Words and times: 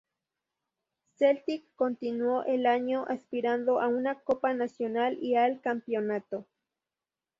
Celtic 1.19 1.65
continuó 1.75 2.43
el 2.45 2.65
año 2.65 3.05
aspirando 3.07 3.79
a 3.79 3.87
una 3.87 4.15
copa 4.17 4.51
nacional 4.51 5.15
y 5.21 5.35
al 5.35 5.61
campeonato. 5.61 6.47